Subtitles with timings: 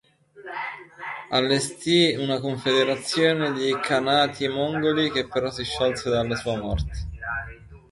[1.29, 7.07] Allestì una confederazione di Khanati Mongoli che però si sciolse alla sua morte.